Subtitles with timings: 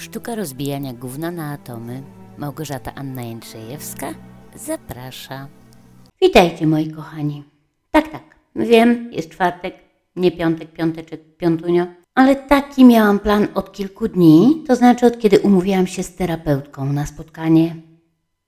[0.00, 2.02] Sztuka rozbijania gówna na atomy.
[2.38, 4.14] Małgorzata Anna Jędrzejewska
[4.54, 5.48] zaprasza.
[6.22, 7.44] Witajcie moi kochani.
[7.90, 8.22] Tak, tak,
[8.56, 9.74] wiem, jest czwartek,
[10.16, 15.40] nie piątek, piąteczek, piątunio, ale taki miałam plan od kilku dni, to znaczy od kiedy
[15.40, 17.76] umówiłam się z terapeutką na spotkanie.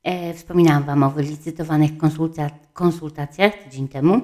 [0.02, 4.20] E, wspominałam Wam o wylicytowanych konsulta- konsultacjach tydzień temu,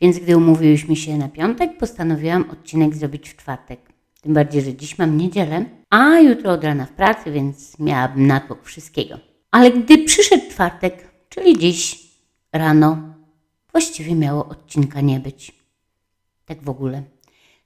[0.00, 3.93] więc gdy umówiłyśmy się na piątek, postanowiłam odcinek zrobić w czwartek.
[4.24, 8.64] Tym bardziej, że dziś mam niedzielę, a jutro od rana w pracy, więc miałabym natłok
[8.64, 9.18] wszystkiego.
[9.50, 12.08] Ale gdy przyszedł czwartek, czyli dziś
[12.52, 12.98] rano,
[13.72, 15.52] właściwie miało odcinka nie być.
[16.46, 17.02] Tak w ogóle.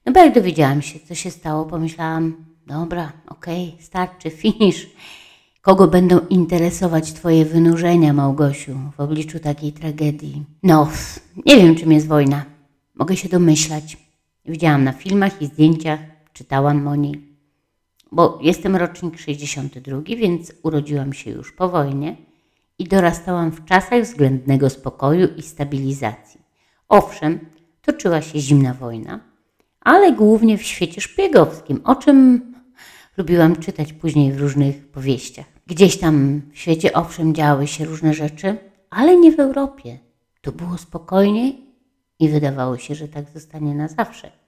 [0.06, 4.86] No bo jak dowiedziałam się, co się stało, pomyślałam, dobra, okej, starczy, finish.
[5.60, 10.44] Kogo będą interesować Twoje wynurzenia, Małgosiu, w obliczu takiej tragedii?
[10.62, 10.90] No,
[11.46, 12.44] nie wiem, czym jest wojna.
[12.94, 13.96] Mogę się domyślać.
[14.44, 16.00] Widziałam na filmach i zdjęciach,
[16.38, 17.23] czytałam o niej.
[18.12, 22.17] Bo jestem rocznik 62, więc urodziłam się już po wojnie
[22.78, 26.41] i dorastałam w czasach względnego spokoju i stabilizacji.
[26.89, 27.39] Owszem,
[27.83, 29.20] toczyła się zimna wojna,
[29.80, 32.52] ale głównie w świecie szpiegowskim, o czym
[33.17, 35.47] lubiłam czytać później w różnych powieściach.
[35.67, 38.56] Gdzieś tam w świecie owszem działy się różne rzeczy,
[38.91, 39.98] ale nie w Europie.
[40.41, 41.52] Tu było spokojnie
[42.19, 44.47] i wydawało się, że tak zostanie na zawsze.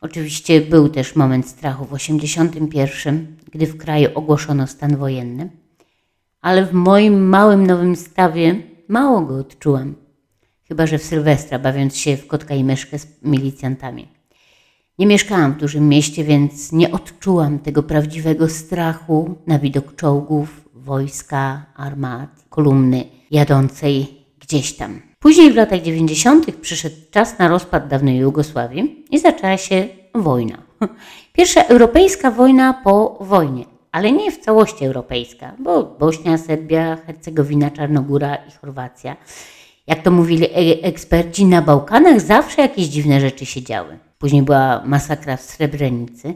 [0.00, 5.50] Oczywiście był też moment strachu w 81, gdy w kraju ogłoszono stan wojenny,
[6.40, 9.94] ale w moim małym nowym stawie mało go odczułam.
[10.68, 14.08] Chyba, że w Sylwestra, bawiąc się w kotka i myszkę z milicjantami.
[14.98, 21.66] Nie mieszkałam w dużym mieście, więc nie odczułam tego prawdziwego strachu na widok czołgów, wojska,
[21.76, 25.07] armat, kolumny jadącej gdzieś tam.
[25.20, 26.56] Później w latach 90.
[26.56, 30.62] przyszedł czas na rozpad dawnej Jugosławii i zaczęła się wojna.
[31.36, 38.34] Pierwsza europejska wojna po wojnie, ale nie w całości europejska, bo Bośnia, Serbia, Hercegowina, Czarnogóra
[38.34, 39.16] i Chorwacja.
[39.86, 43.98] Jak to mówili e- eksperci, na Bałkanach zawsze jakieś dziwne rzeczy się działy.
[44.18, 46.34] Później była masakra w Srebrenicy,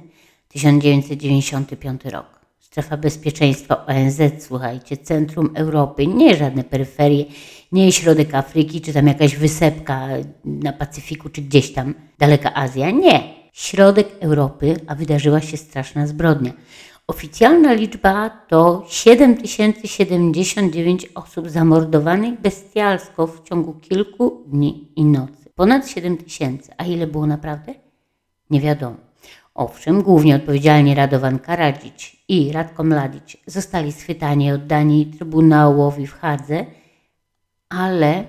[0.49, 2.42] 1995 rok.
[2.73, 7.25] Strefa bezpieczeństwa ONZ, słuchajcie, centrum Europy, nie żadne peryferie,
[7.73, 10.09] nie środek Afryki, czy tam jakaś wysepka
[10.45, 12.91] na Pacyfiku, czy gdzieś tam daleka Azja.
[12.91, 13.35] Nie.
[13.53, 16.53] Środek Europy, a wydarzyła się straszna zbrodnia.
[17.07, 25.51] Oficjalna liczba to 7079 osób zamordowanych bestialsko w ciągu kilku dni i nocy.
[25.55, 26.75] Ponad 7000.
[26.79, 27.75] A ile było naprawdę?
[28.51, 29.12] Nie wiadomo.
[29.55, 36.67] Owszem, głównie odpowiedzialni Radovan Karadzic i Radko Mladic zostali schwytani i oddani Trybunałowi w Hadze,
[37.69, 38.25] ale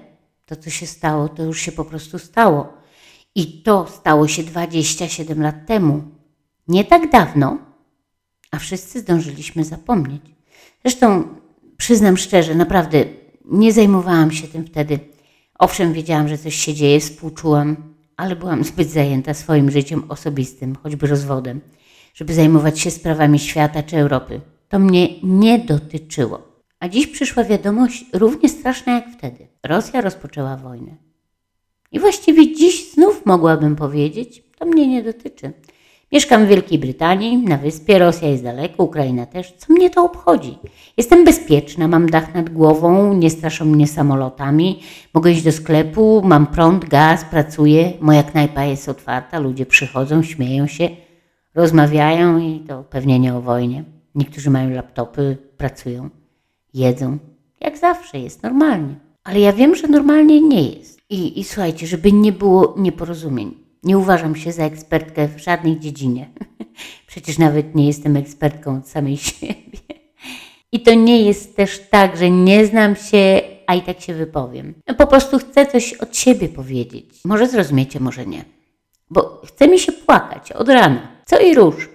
[0.45, 2.73] to, co się stało, to już się po prostu stało.
[3.35, 6.03] I to stało się 27 lat temu.
[6.67, 7.57] Nie tak dawno,
[8.51, 10.21] a wszyscy zdążyliśmy zapomnieć.
[10.81, 11.27] Zresztą
[11.77, 13.05] przyznam szczerze, naprawdę
[13.45, 14.99] nie zajmowałam się tym wtedy.
[15.59, 21.07] Owszem, wiedziałam, że coś się dzieje, współczułam, ale byłam zbyt zajęta swoim życiem osobistym, choćby
[21.07, 21.61] rozwodem,
[22.13, 24.41] żeby zajmować się sprawami świata czy Europy.
[24.69, 26.41] To mnie nie dotyczyło.
[26.79, 29.47] A dziś przyszła wiadomość równie straszna jak wtedy.
[29.63, 30.95] Rosja rozpoczęła wojnę.
[31.91, 35.53] I właściwie dziś znów mogłabym powiedzieć, to mnie nie dotyczy.
[36.13, 39.53] Mieszkam w Wielkiej Brytanii, na wyspie, Rosja jest daleko, Ukraina też.
[39.57, 40.57] Co mnie to obchodzi?
[40.97, 44.79] Jestem bezpieczna, mam dach nad głową, nie straszą mnie samolotami,
[45.13, 50.67] mogę iść do sklepu, mam prąd, gaz, pracuję, moja knajpa jest otwarta, ludzie przychodzą, śmieją
[50.67, 50.89] się,
[51.55, 53.83] rozmawiają i to pewnie nie o wojnie.
[54.15, 56.09] Niektórzy mają laptopy, pracują,
[56.73, 57.17] jedzą.
[57.61, 58.95] Jak zawsze jest, normalnie.
[59.23, 60.99] Ale ja wiem, że normalnie nie jest.
[61.09, 63.62] I, I słuchajcie, żeby nie było nieporozumień.
[63.83, 66.29] Nie uważam się za ekspertkę w żadnej dziedzinie.
[67.07, 69.79] Przecież nawet nie jestem ekspertką od samej siebie.
[70.71, 74.73] I to nie jest też tak, że nie znam się, a i tak się wypowiem.
[74.87, 77.09] No po prostu chcę coś od siebie powiedzieć.
[77.25, 78.45] Może zrozumiecie, może nie.
[79.09, 81.07] Bo chce mi się płakać od rana.
[81.25, 81.89] Co i róż.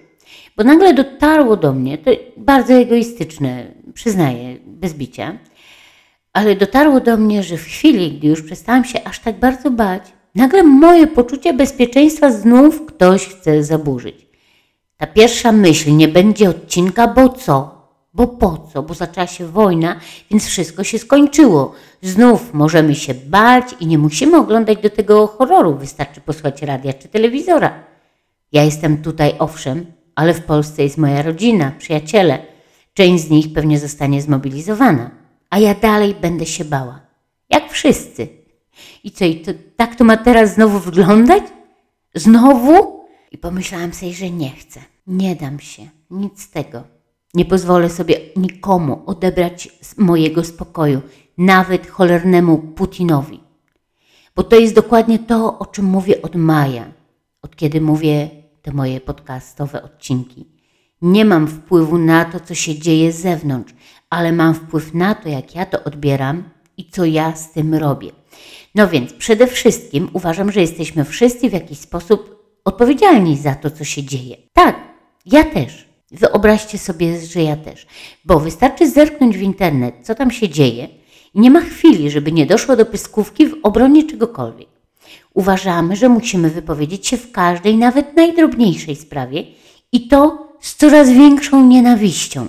[0.57, 5.37] Bo nagle dotarło do mnie, to bardzo egoistyczne, przyznaję, bez bicia,
[6.33, 10.03] ale dotarło do mnie, że w chwili, gdy już przestałam się aż tak bardzo bać,
[10.35, 14.29] nagle moje poczucie bezpieczeństwa znów ktoś chce zaburzyć.
[14.97, 17.79] Ta pierwsza myśl, nie będzie odcinka, bo co?
[18.13, 18.83] Bo po co?
[18.83, 19.99] Bo zaczęła się wojna,
[20.31, 21.73] więc wszystko się skończyło.
[22.01, 27.07] Znów możemy się bać i nie musimy oglądać do tego horroru, wystarczy posłuchać radia czy
[27.07, 27.83] telewizora.
[28.51, 29.85] Ja jestem tutaj, owszem,
[30.15, 32.39] ale w Polsce jest moja rodzina, przyjaciele.
[32.93, 35.11] Część z nich pewnie zostanie zmobilizowana,
[35.49, 36.99] a ja dalej będę się bała.
[37.49, 38.38] Jak wszyscy.
[39.03, 41.43] I co, i to, tak to ma teraz znowu wyglądać?
[42.15, 42.99] Znowu?
[43.31, 44.79] I pomyślałam sobie, że nie chcę.
[45.07, 45.87] Nie dam się.
[46.11, 46.83] Nic z tego.
[47.33, 51.01] Nie pozwolę sobie nikomu odebrać mojego spokoju,
[51.37, 53.39] nawet cholernemu Putinowi.
[54.35, 56.91] Bo to jest dokładnie to, o czym mówię od maja,
[57.41, 58.29] od kiedy mówię
[58.61, 60.45] te moje podcastowe odcinki.
[61.01, 63.73] Nie mam wpływu na to, co się dzieje z zewnątrz,
[64.09, 66.43] ale mam wpływ na to, jak ja to odbieram
[66.77, 68.11] i co ja z tym robię.
[68.75, 73.83] No więc przede wszystkim uważam, że jesteśmy wszyscy w jakiś sposób odpowiedzialni za to, co
[73.83, 74.37] się dzieje.
[74.53, 74.75] Tak,
[75.25, 75.89] ja też.
[76.11, 77.87] Wyobraźcie sobie, że ja też.
[78.25, 80.87] Bo wystarczy zerknąć w internet, co tam się dzieje,
[81.33, 84.67] i nie ma chwili, żeby nie doszło do pyskówki w obronie czegokolwiek.
[85.33, 89.43] Uważamy, że musimy wypowiedzieć się w każdej, nawet najdrobniejszej sprawie
[89.91, 92.47] i to z coraz większą nienawiścią.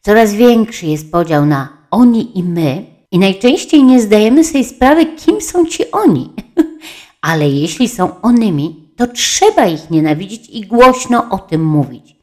[0.00, 5.40] Coraz większy jest podział na oni i my, i najczęściej nie zdajemy sobie sprawy, kim
[5.40, 6.30] są ci oni.
[7.20, 12.16] Ale jeśli są onymi, to trzeba ich nienawidzić i głośno o tym mówić.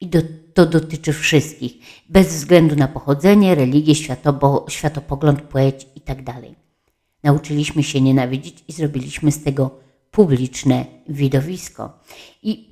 [0.00, 0.18] I do,
[0.54, 1.72] to dotyczy wszystkich,
[2.08, 6.34] bez względu na pochodzenie, religię, światobo, światopogląd, płeć itd.
[7.22, 9.70] Nauczyliśmy się nienawidzić i zrobiliśmy z tego
[10.10, 11.98] publiczne widowisko.
[12.42, 12.68] I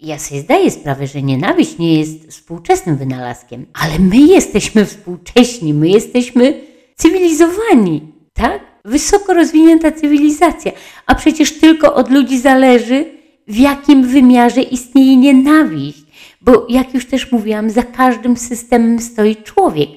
[0.00, 5.88] ja sobie zdaję sprawę, że nienawiść nie jest współczesnym wynalazkiem, ale my jesteśmy współcześni, my
[5.88, 8.60] jesteśmy cywilizowani, tak?
[8.84, 10.72] Wysoko rozwinięta cywilizacja,
[11.06, 13.04] a przecież tylko od ludzi zależy,
[13.48, 16.04] w jakim wymiarze istnieje nienawiść.
[16.40, 19.88] Bo jak już też mówiłam, za każdym systemem stoi człowiek.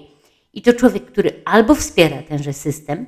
[0.53, 3.05] I to człowiek, który albo wspiera tenże system,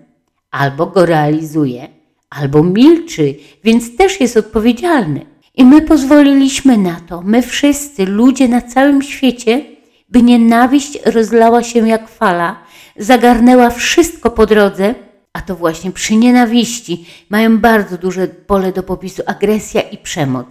[0.51, 1.87] albo go realizuje,
[2.29, 5.25] albo milczy, więc też jest odpowiedzialny.
[5.55, 9.65] I my pozwoliliśmy na to, my wszyscy, ludzie na całym świecie,
[10.09, 12.63] by nienawiść rozlała się jak fala,
[12.99, 14.95] zagarnęła wszystko po drodze,
[15.33, 20.47] a to właśnie przy nienawiści mają bardzo duże pole do popisu agresja i przemoc.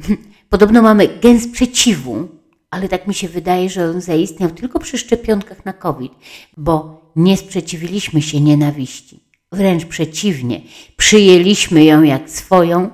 [0.50, 2.28] Podobno mamy gen sprzeciwu,
[2.70, 6.12] ale tak mi się wydaje, że on zaistniał tylko przy szczepionkach na COVID,
[6.56, 9.20] bo nie sprzeciwiliśmy się nienawiści.
[9.52, 10.60] Wręcz przeciwnie,
[10.96, 12.90] przyjęliśmy ją jak swoją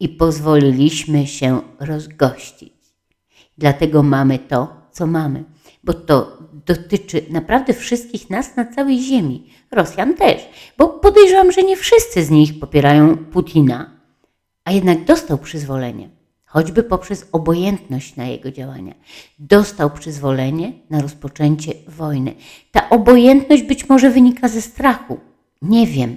[0.00, 2.72] i pozwoliliśmy się rozgościć.
[3.58, 5.44] Dlatego mamy to, co mamy,
[5.84, 9.50] bo to dotyczy naprawdę wszystkich nas na całej Ziemi.
[9.70, 10.42] Rosjan też,
[10.78, 13.90] bo podejrzewam, że nie wszyscy z nich popierają Putina,
[14.64, 16.08] a jednak dostał przyzwolenie,
[16.44, 18.94] choćby poprzez obojętność na jego działania.
[19.38, 22.34] Dostał przyzwolenie na rozpoczęcie wojny.
[22.72, 25.20] Ta obojętność być może wynika ze strachu.
[25.62, 26.16] Nie wiem,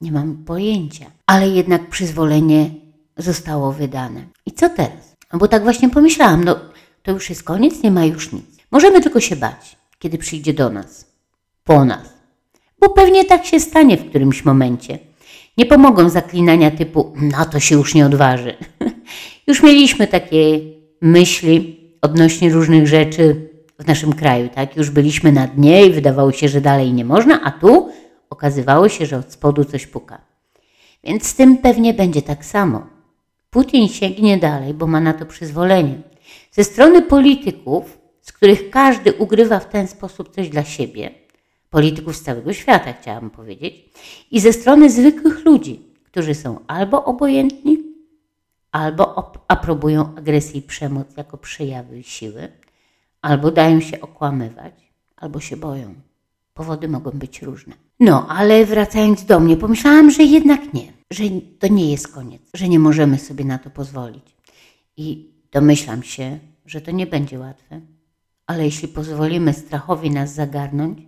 [0.00, 2.70] nie mam pojęcia, ale jednak przyzwolenie
[3.16, 4.24] zostało wydane.
[4.46, 5.16] I co teraz?
[5.32, 6.56] No bo tak właśnie pomyślałam, no
[7.02, 8.61] to już jest koniec, nie ma już nic.
[8.72, 11.06] Możemy tylko się bać, kiedy przyjdzie do nas,
[11.64, 12.12] po nas.
[12.80, 14.98] Bo pewnie tak się stanie w którymś momencie.
[15.56, 18.56] Nie pomogą zaklinania typu na to się już nie odważy.
[19.46, 20.60] już mieliśmy takie
[21.00, 23.48] myśli odnośnie różnych rzeczy
[23.78, 24.76] w naszym kraju, tak?
[24.76, 27.88] Już byliśmy na dnie i wydawało się, że dalej nie można, a tu
[28.30, 30.20] okazywało się, że od spodu coś puka.
[31.04, 32.86] Więc z tym pewnie będzie tak samo.
[33.50, 35.94] Putin sięgnie dalej, bo ma na to przyzwolenie.
[36.52, 41.10] Ze strony polityków, z których każdy ugrywa w ten sposób coś dla siebie,
[41.70, 43.74] polityków z całego świata chciałam powiedzieć,
[44.30, 47.78] i ze strony zwykłych ludzi, którzy są albo obojętni,
[48.72, 52.48] albo aprobują agresję i przemoc jako przejawy siły,
[53.22, 54.74] albo dają się okłamywać,
[55.16, 55.94] albo się boją.
[56.54, 57.74] Powody mogą być różne.
[58.00, 61.24] No, ale wracając do mnie, pomyślałam, że jednak nie, że
[61.58, 64.36] to nie jest koniec, że nie możemy sobie na to pozwolić.
[64.96, 67.80] I domyślam się, że to nie będzie łatwe,
[68.52, 70.98] ale jeśli pozwolimy strachowi nas zagarnąć,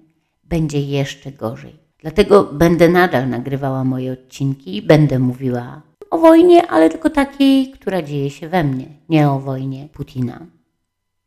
[0.45, 1.77] będzie jeszcze gorzej.
[1.99, 8.03] Dlatego będę nadal nagrywała moje odcinki i będę mówiła o wojnie, ale tylko takiej, która
[8.03, 10.47] dzieje się we mnie, nie o wojnie Putina.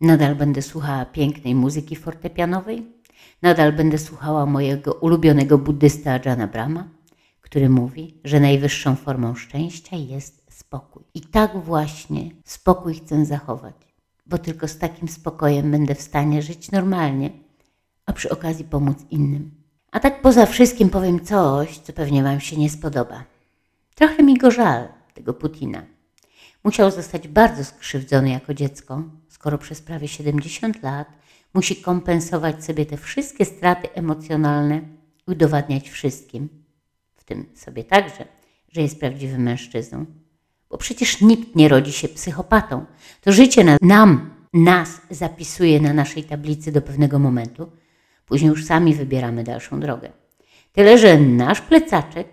[0.01, 2.85] Nadal będę słuchała pięknej muzyki fortepianowej,
[3.41, 6.87] nadal będę słuchała mojego ulubionego buddysta Jana Brahma,
[7.41, 11.03] który mówi, że najwyższą formą szczęścia jest spokój.
[11.13, 13.86] I tak właśnie spokój chcę zachować,
[14.29, 17.29] bo tylko z takim spokojem będę w stanie żyć normalnie,
[18.05, 19.51] a przy okazji pomóc innym.
[19.91, 23.23] A tak poza wszystkim powiem coś, co pewnie Wam się nie spodoba.
[23.95, 25.83] Trochę mi go żal, tego Putina.
[26.63, 31.07] Musiał zostać bardzo skrzywdzony jako dziecko, skoro przez prawie 70 lat
[31.53, 34.81] musi kompensować sobie te wszystkie straty emocjonalne
[35.27, 36.49] i udowadniać wszystkim,
[37.15, 38.25] w tym sobie także,
[38.71, 40.05] że jest prawdziwym mężczyzną.
[40.69, 42.85] Bo przecież nikt nie rodzi się psychopatą.
[43.21, 47.71] To życie na, nam, nas zapisuje na naszej tablicy do pewnego momentu,
[48.25, 50.11] później już sami wybieramy dalszą drogę.
[50.71, 52.27] Tyle, że nasz plecaczek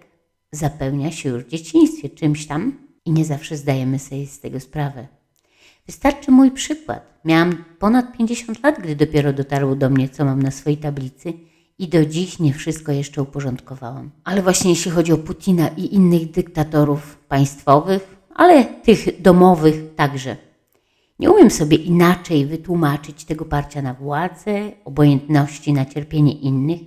[0.52, 5.06] zapełnia się już w dzieciństwie czymś tam i nie zawsze zdajemy sobie z tego sprawę.
[5.86, 7.20] Wystarczy mój przykład.
[7.24, 11.32] Miałam ponad 50 lat, gdy dopiero dotarło do mnie, co mam na swojej tablicy
[11.78, 14.10] i do dziś nie wszystko jeszcze uporządkowałam.
[14.24, 20.36] Ale właśnie jeśli chodzi o Putina i innych dyktatorów państwowych, ale tych domowych także.
[21.18, 26.80] Nie umiem sobie inaczej wytłumaczyć tego parcia na władzę, obojętności na cierpienie innych,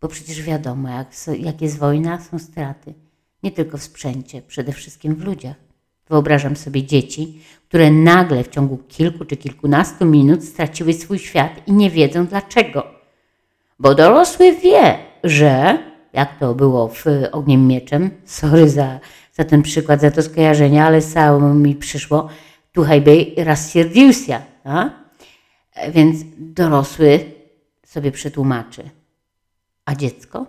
[0.00, 2.94] bo przecież wiadomo, jak, jak jest wojna, są straty.
[3.42, 5.56] Nie tylko w sprzęcie, przede wszystkim w ludziach.
[6.08, 11.72] Wyobrażam sobie dzieci, które nagle w ciągu kilku czy kilkunastu minut straciły swój świat i
[11.72, 12.86] nie wiedzą dlaczego.
[13.78, 15.78] Bo dorosły wie, że,
[16.18, 19.00] jak to było w Ogniem Mieczem, sorry za,
[19.32, 22.28] za ten przykład, za to skojarzenie, ale samo mi przyszło,
[22.72, 24.42] tuhaj by rozsierdziłся,
[25.94, 27.20] Więc dorosły
[27.86, 28.90] sobie przetłumaczy.
[29.84, 30.46] A dziecko?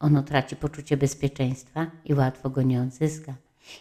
[0.00, 3.34] Ono traci poczucie bezpieczeństwa i łatwo go nie odzyska.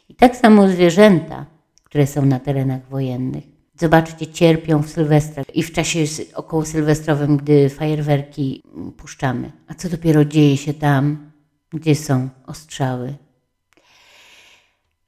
[0.10, 1.46] I tak samo zwierzęta,
[1.84, 3.53] które są na terenach wojennych.
[3.76, 6.00] Zobaczcie, cierpią w Sylwestra i w czasie
[6.36, 8.64] około sylwestrowym, gdy fajerwerki
[8.98, 9.52] puszczamy.
[9.68, 11.32] A co dopiero dzieje się tam,
[11.70, 13.16] gdzie są ostrzały?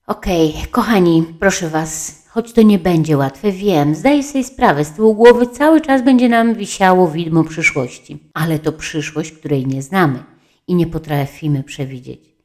[0.07, 5.15] Okej, kochani, proszę Was, choć to nie będzie łatwe, wiem, zdaję sobie sprawę, z tyłu
[5.15, 10.23] głowy cały czas będzie nam wisiało widmo przyszłości, ale to przyszłość, której nie znamy
[10.67, 12.35] i nie potrafimy przewidzieć.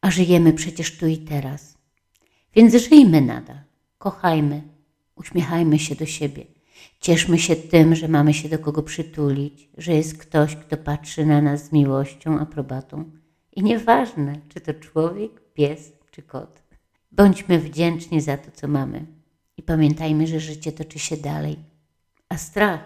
[0.00, 1.78] A żyjemy przecież tu i teraz.
[2.54, 3.58] Więc żyjmy nadal,
[3.98, 4.62] kochajmy,
[5.20, 6.44] uśmiechajmy się do siebie,
[7.00, 11.42] cieszmy się tym, że mamy się do kogo przytulić, że jest ktoś, kto patrzy na
[11.42, 13.10] nas z miłością, aprobatą.
[13.52, 16.62] I nieważne, czy to człowiek, pies czy kot.
[17.12, 19.06] Bądźmy wdzięczni za to, co mamy.
[19.56, 21.56] I pamiętajmy, że życie toczy się dalej.
[22.28, 22.80] A strach,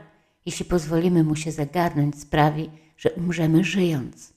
[0.46, 4.32] jeśli pozwolimy mu się zagarnąć, sprawi, że umrzemy żyjąc.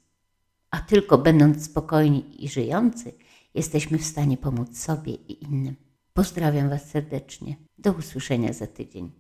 [0.72, 3.14] A tylko będąc spokojni i żyjący,
[3.54, 5.87] jesteśmy w stanie pomóc sobie i innym.
[6.18, 7.56] Pozdrawiam Was serdecznie.
[7.78, 9.12] Do usłyszenia za tydzień.